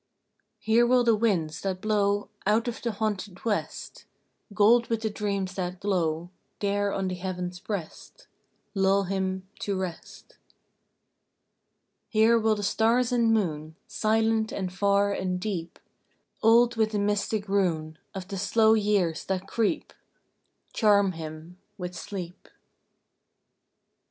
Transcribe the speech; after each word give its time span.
Here 0.57 0.87
will 0.87 1.03
the 1.03 1.13
winds, 1.15 1.61
that 1.61 1.79
blow 1.79 2.31
Out 2.47 2.67
of 2.67 2.81
the 2.81 2.93
haunted 2.93 3.45
west, 3.45 4.05
Gold 4.51 4.87
with 4.87 5.03
the 5.03 5.11
dreams 5.11 5.53
that 5.53 5.79
glow 5.79 6.31
There 6.59 6.91
on 6.91 7.07
the 7.07 7.13
heaven's 7.13 7.59
breast, 7.59 8.25
Lull 8.73 9.03
him 9.03 9.47
to 9.59 9.77
rest. 9.79 10.37
Here 12.09 12.39
will 12.39 12.55
the 12.55 12.63
stars 12.63 13.11
and 13.11 13.31
moon, 13.31 13.75
Silent 13.85 14.51
and 14.51 14.73
far 14.73 15.11
and 15.13 15.39
deep, 15.39 15.77
Old 16.41 16.77
with 16.77 16.93
the 16.93 16.97
mystic 16.99 17.47
rune 17.47 17.99
Of 18.15 18.27
the 18.27 18.39
slow 18.39 18.73
years 18.73 19.23
that 19.25 19.45
creep, 19.47 19.93
Charm 20.73 21.11
him 21.11 21.59
with 21.77 21.93
sleep. 21.95 22.47